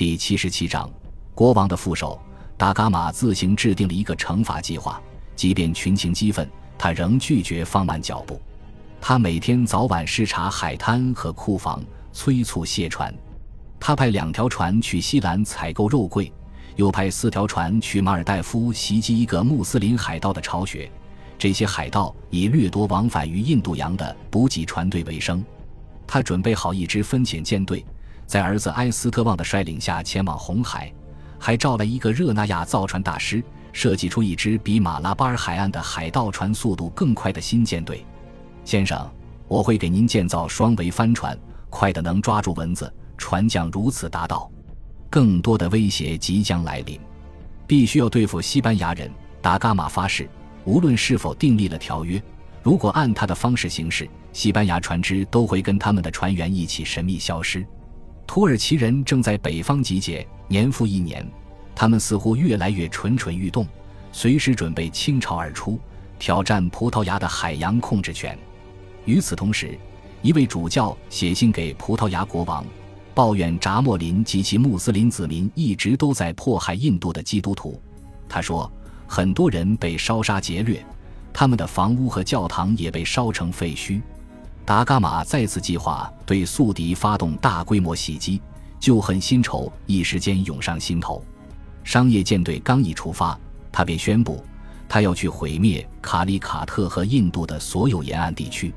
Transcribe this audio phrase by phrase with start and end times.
[0.00, 0.90] 第七十七章，
[1.34, 2.18] 国王的副手
[2.56, 4.98] 达伽马自行制定了一个惩罚计划，
[5.36, 8.40] 即便群情激愤，他仍拒绝放慢脚步。
[8.98, 11.84] 他每天早晚视察海滩和库房，
[12.14, 13.14] 催促卸船。
[13.78, 16.32] 他派两条船去西兰采购肉桂，
[16.76, 20.90] 又派四条船去马尔代夫袭击一个穆斯林海盗的巢穴。
[21.36, 25.44] 这些海盗以掠夺往返于印度洋的补给船队为生。
[26.06, 27.84] 他准备好一支分遣舰队，
[28.30, 30.88] 在儿子埃斯特旺的率领下前往红海，
[31.36, 33.42] 还召来一个热那亚造船大师，
[33.72, 38.06] 设计出一支比马拉巴尔海岸的海盗船速度更快的新舰队。
[38.64, 39.10] 先生，
[39.48, 41.36] 我会给您建造双桅帆船，
[41.70, 42.94] 快的能抓住蚊子。
[43.18, 44.48] 船桨如此答道。
[45.10, 47.00] 更多的威胁即将来临，
[47.66, 49.10] 必须要对付西班牙人。
[49.42, 50.30] 达伽马发誓，
[50.64, 52.22] 无论是否订立了条约，
[52.62, 57.66] 如果按他的方式行事，西班牙船只都会跟他们的船员一起神秘消失。
[58.30, 61.28] 土耳其人正在北方集结，年复一年，
[61.74, 63.66] 他们似乎越来越蠢蠢欲动，
[64.12, 65.80] 随时准备倾巢而出，
[66.16, 68.38] 挑战葡萄牙的海洋控制权。
[69.04, 69.76] 与此同时，
[70.22, 72.64] 一位主教写信给葡萄牙国王。
[73.14, 77.82] 抱怨扎莫林及其穆斯林子民一直都在迫害印度的基督徒。
[78.28, 78.72] 他说，
[79.08, 80.86] 很多人被烧杀劫掠，
[81.32, 84.00] 他们的房屋和教堂也被烧成废墟。
[84.64, 88.40] 达伽马再次计划对宿敌发动大规模袭击，
[88.78, 91.24] 旧恨新仇一时间涌上心头。
[91.82, 93.38] 商业舰队刚一出发，
[93.72, 94.44] 他便宣布，
[94.88, 98.72] 他要去毁灭卡利卡特和印度的所有沿岸地区，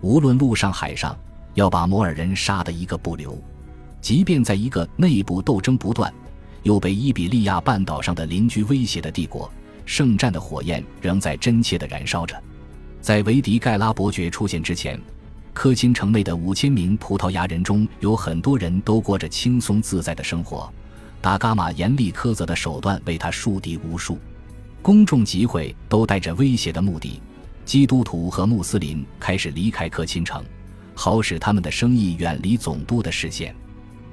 [0.00, 1.16] 无论陆上海上，
[1.54, 3.36] 要把摩尔人杀得一个不留。
[4.00, 6.12] 即便在一个内部斗争不断、
[6.62, 9.50] 又被伊比利亚半岛上的邻居威胁的帝国，
[9.86, 12.40] 圣战的火焰仍在真切地燃烧着。
[13.00, 15.00] 在维迪盖拉伯爵出现之前，
[15.54, 20.70] 科钦城内的五千名葡萄牙人中有很多人都过着轻松自在的生活。
[21.22, 24.18] 达伽马严厉苛责的手段为他树敌无数。
[24.82, 27.22] 公众集会都带着威胁的目的，
[27.64, 30.44] 基督徒和穆斯林开始离开科钦城，
[30.94, 33.54] 好使他们的生意远离总督的视线。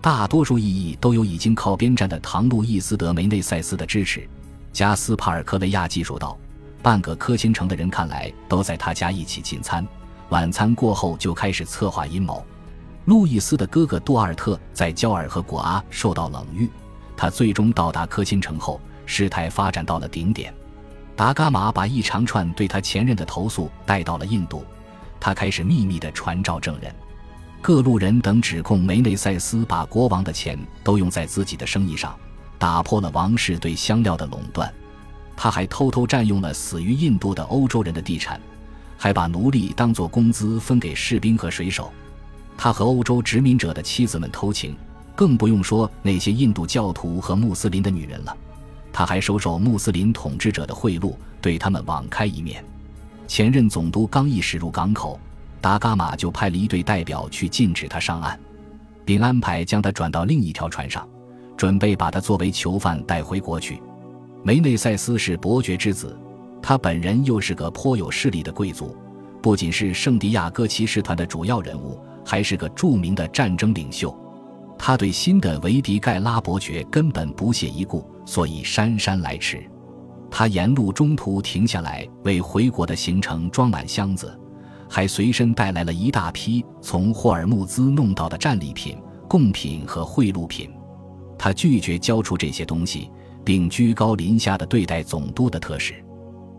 [0.00, 4.28] 大多数异议都有已经靠边站的唐·路易斯·德梅内塞斯的支持。
[4.72, 6.36] 加斯帕尔·科维亚记述道
[6.82, 9.86] ：“半个科钦城的人看来都在他家一起进餐，
[10.30, 12.44] 晚餐过后就开始策划阴谋。”
[13.06, 16.68] 路易斯的哥哥杜尔特在焦尔和果阿受到冷遇。
[17.16, 20.52] 他最终到达科钦城后，事态发展到了顶点。
[21.14, 24.64] 达伽马把一长串对他前任的投诉带到了印度，
[25.18, 26.94] 他开始秘密地传召证人。
[27.62, 32.14] 各路人等指控梅内塞斯把国王的钱都用在自己的生意上，
[32.58, 34.72] 打破了王室对香料的垄断。
[35.36, 38.40] 他还偷偷占用了死于印度的欧洲人的地产，
[38.96, 41.92] 还把奴隶当作工资分给士兵和水手。
[42.56, 44.74] 他和欧洲殖民者的妻子们偷情，
[45.14, 48.36] 更不用说那些印度教徒和穆斯林的女人了。
[48.92, 52.64] 他还收受穆斯林统治者的贿赂，对他们网开一面。
[53.26, 55.20] 前任总督刚一驶入港口。
[55.58, 58.38] 达伽马就派了一队代表去禁止他上岸，
[59.04, 61.08] 并安排将他转到另一条船上，
[61.56, 63.82] 准备把他作为囚犯带回国去。
[64.44, 66.16] 梅内塞斯是伯爵之子，
[66.68, 68.96] 他本人又是个颇有势力的贵族，
[69.40, 74.12] 不仅是圣地亚哥骑士团的主要人物，还是个著名的战争领袖。
[74.76, 79.64] 他对新的维迪盖拉伯爵根本不屑一顾，所以姗姗来迟。
[80.28, 84.36] 他沿路中途停下来，为回国的行程装满箱子。
[84.90, 88.98] 还随身带来了一大批从霍尔木兹弄到的战利品、
[89.28, 90.68] 贡品和贿赂品，
[91.38, 93.08] 他拒绝交出这些东西，
[93.44, 95.94] 并居高临下的对待总督的特使。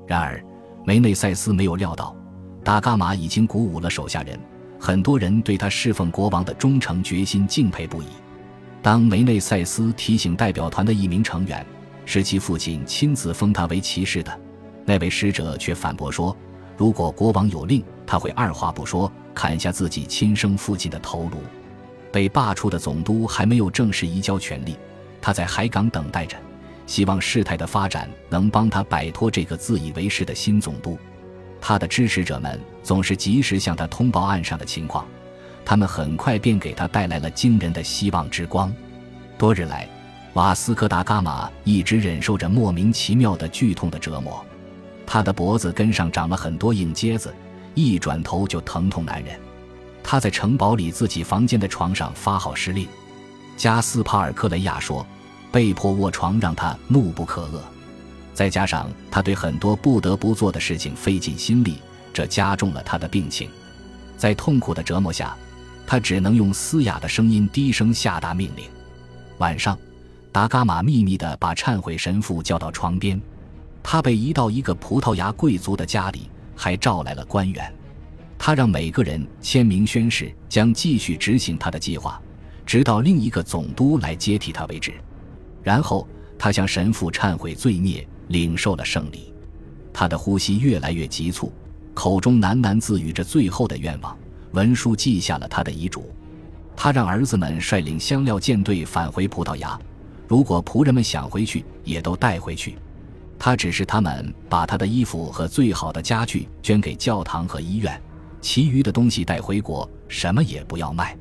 [0.07, 0.41] 然而，
[0.85, 2.16] 梅内塞斯没有料到，
[2.63, 4.40] 达伽马已经鼓舞了手下人，
[4.79, 8.07] 很多人对他侍奉国王的忠诚决心敬佩不已。
[8.81, 11.66] 当梅内塞斯提醒代表团的一名成员，
[12.06, 14.40] 是其父亲亲自封他为骑士的，
[14.85, 16.35] 那位使者却反驳说。
[16.78, 21.41] 如果国王有令，他会二话不说砍下自己亲生父亲的头颅。
[22.13, 24.78] 被罢黜的总督还没有正式移交权力，
[25.19, 26.38] 他在海港等待着，
[26.88, 30.98] 希望事态的发展能帮他摆脱这个自以为是的新总督。
[31.62, 35.06] 他的支持者们总是及时向他通报岸上的情况，
[35.66, 38.74] 他们很快便给他带来了惊人的希望之光。
[39.38, 39.88] 多日来，
[40.34, 44.44] 瓦斯科·达伽马一直忍受着莫名其妙的剧痛的折磨。
[45.06, 47.34] 他的脖子根上长了很多硬疖子，
[47.74, 49.39] 一转头就疼痛难忍。
[50.04, 52.88] 他在城堡里自己房间的床上发号施令。
[53.57, 55.06] 加斯帕尔·克雷亚说
[55.52, 57.60] ：“被迫卧床让他怒不可遏，
[58.34, 61.78] 再加上他对很多不得不做的事情费尽心力，
[62.14, 63.50] 这加重了他的病情。
[64.18, 65.36] 在痛苦的折磨下，
[65.86, 68.66] 他只能用嘶哑的声音低声下达命令。
[69.38, 69.78] 晚上，
[70.32, 73.22] 达伽马秘密地把忏悔神父叫到床边，
[73.82, 77.74] 他被移到一个葡萄牙贵族的家里，还召来了官员。
[78.38, 82.22] 他让每个人签名宣誓，将继续执行他的计划，
[82.66, 84.94] 直到另一个总督来接替他为止。
[85.63, 86.07] 然后，
[86.38, 89.33] 他向神父忏悔罪孽，领受了圣礼。
[89.94, 91.51] 他的呼吸越来越急促，
[91.94, 94.15] 口中喃喃自语着最后的愿望。
[94.51, 96.12] 文书记下了他的遗嘱。
[96.75, 99.80] 他让儿子们率领香料舰队返回葡萄牙，
[100.27, 102.77] 如果仆人们想回去，也都带回去。
[103.39, 108.00] 他指示他们把他的衣服和最好的家具捐给教堂和医院。
[108.39, 111.18] 其余的东西带回国，什么也不要卖。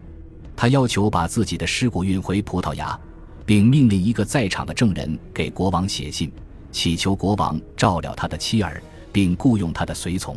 [0.54, 2.98] 他要求把自己的尸骨运回葡萄牙，
[3.46, 6.31] 并命令一个在场的证人给国王写信，
[6.72, 8.82] 祈求国王照料他的妻儿，
[9.12, 10.37] 并雇佣他的随从。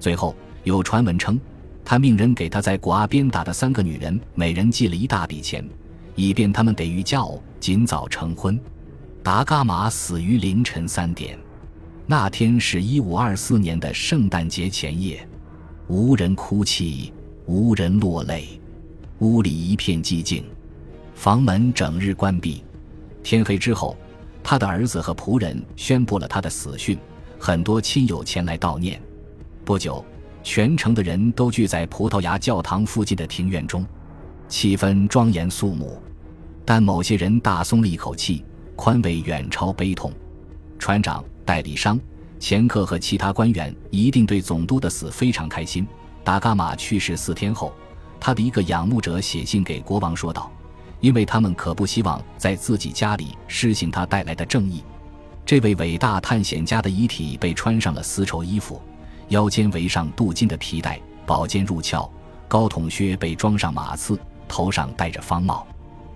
[0.00, 0.34] 最后
[0.64, 1.40] 有传闻称，
[1.84, 5.64] 他命人给他在古阿边打的三个女人每人寄了一大笔钱，
[6.16, 8.58] 以便他们得与佳偶尽早成婚。
[9.22, 11.38] 达伽马死于凌晨三点，
[12.06, 15.24] 那天是一五二四年的圣诞节前夜。
[15.86, 17.12] 无人哭泣，
[17.46, 18.60] 无人落泪，
[19.20, 20.44] 屋里一片寂静，
[21.22, 22.64] 房门整日关闭。
[23.22, 23.96] 天黑之后，
[24.42, 26.98] 他的儿子和仆人宣布了他的死讯，
[27.38, 29.00] 很多亲友前来悼念。
[29.64, 30.04] 不久，
[30.42, 33.86] 全城的人都聚在葡萄牙教堂附近的庭院中，
[34.48, 35.96] 气氛庄严肃穆。
[36.64, 40.12] 但某些人大松了一口气，宽慰远超悲痛。
[40.76, 42.00] 船长、代理商。
[42.40, 45.86] 前客和其他官员一定对总督的死非常开心。
[46.24, 47.72] 达伽马去世四天后，
[48.18, 50.50] 他的一个仰慕者写信给国王说道
[51.02, 54.82] ：“因为他们可不希望在自己家里施行他带来的正义。”
[55.44, 58.80] 这位伟大探险家的遗体被穿上了丝绸衣服，
[59.28, 62.08] 腰间围上镀金的皮带，宝剑入鞘，
[62.46, 65.66] 高筒靴被装上马刺，头上戴着方帽。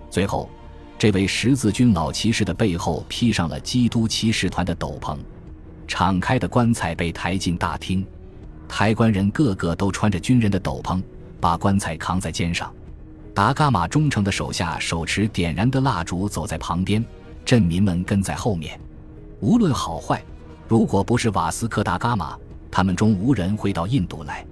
[0.09, 0.49] 最后，
[0.97, 5.19] 这位十字军老骑士的背后披上了基督骑士团的斗篷。
[5.89, 8.07] 敞开的棺材被抬进大厅，
[8.69, 11.03] 抬棺人个个都穿着军人的斗篷，
[11.41, 12.73] 把棺材扛在肩上。
[13.37, 17.05] 达伽马忠诚的手下手持点燃的蜡烛走在旁边，
[17.45, 18.81] 镇民们跟在后面。
[19.41, 20.25] 无论好坏，
[20.67, 22.35] 如果不是瓦斯科·达伽马，
[22.71, 24.43] 他们中无人会到印度来。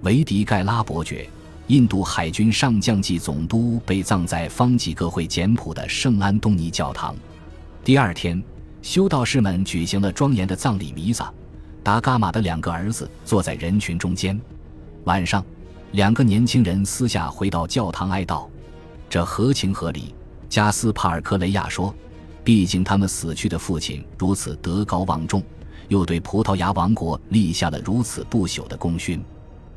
[0.00, 1.28] 维迪盖拉伯爵，
[1.66, 7.14] 印度海军上将级总督，被葬在方济各会简朴的圣安东尼教堂。
[7.84, 8.42] 第二天。
[8.80, 11.30] 修道士们举行了庄严的葬礼弥撒，
[11.84, 14.40] 达伽马的两个儿子坐在人群中间。
[15.04, 15.44] 晚上，
[15.92, 18.48] 两个年轻人私下回到教堂哀悼，
[19.10, 20.14] 这合情合理。
[20.48, 21.94] 加斯帕尔科雷亚说
[22.42, 25.42] ：“毕竟他们死去的父亲如此德高望重，
[25.88, 29.22] 又对葡萄牙王国立下了如此不朽的功勋。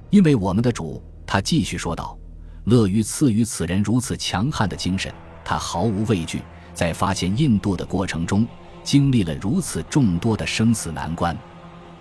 [0.09, 2.17] 因为我们的主，他继续说道，
[2.63, 5.13] 乐于赐予此人如此强悍的精神，
[5.43, 6.41] 他毫无畏惧，
[6.73, 8.47] 在发现印度的过程中。”
[8.85, 11.35] 经历了如此众多的生死难关，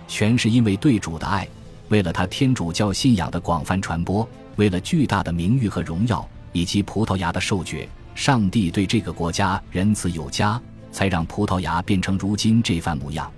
[0.07, 1.47] 全是因为对主的爱，
[1.89, 10.59] 为了他天主教信仰的广泛传播，为了巨大的名誉和荣耀，以及葡萄牙的受爵，上帝对这个国家仁慈有加，
[10.91, 13.31] 才让葡萄牙变成如今这番模样。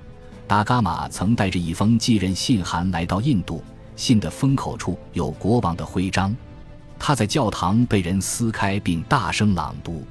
[0.48, 3.62] 达伽马曾带着一封继任信函来到印度，
[3.96, 6.34] 信的封口处有国王的徽章，
[6.98, 10.06] 他在教堂被人撕开并大声朗读。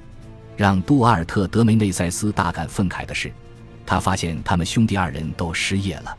[0.56, 3.32] 让杜阿尔特·德梅内塞斯大感愤慨的是，
[3.86, 6.16] 他发现他们兄弟二人都失业了。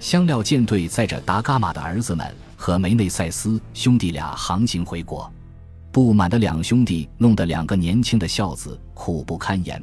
[0.00, 5.30] 香料舰队载着达伽马的儿子们和梅内塞斯兄弟俩航行回国，
[5.90, 9.82] 不满的两兄弟弄得两个年轻的孝子苦不堪言，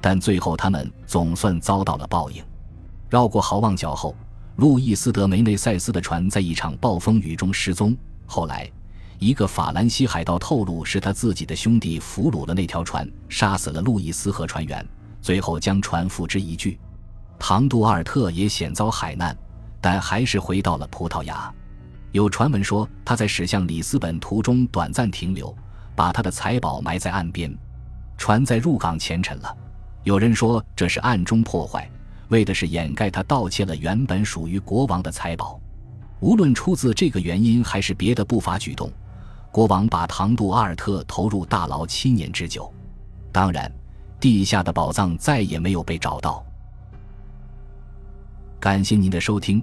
[0.00, 2.42] 但最后他们总算遭到了报应。
[3.08, 4.16] 绕过好望角后，
[4.56, 7.96] 路易斯·德梅内塞斯的船在一场暴风雨中失踪。
[8.26, 8.70] 后来。
[9.18, 14.84] 一个法兰西海盗透露，是他自己的兄弟俘虏了那条船，杀死了路易斯和船员，
[15.20, 16.76] 最后将船付之一炬。
[17.38, 19.36] 唐·杜阿尔特也险遭海难，
[19.82, 21.52] 但还是回到了葡萄牙。
[22.12, 25.54] 有传闻说他在驶向里斯本途中短暂停留，
[25.94, 27.54] 把他的财宝埋在岸边。
[28.16, 29.56] 船在入港前沉了，
[30.04, 31.90] 有人说这是暗中破坏，
[32.28, 35.60] 为的是掩盖他盗窃了原本属于国王的财宝。
[36.20, 38.90] 无论出自这个原因还是别的不法举动。
[39.50, 42.72] 国王把唐杜阿尔特投入大牢七年之久，
[43.32, 43.70] 当然，
[44.20, 46.44] 地下的宝藏再也没有被找到。
[48.60, 49.62] 感谢您的收听，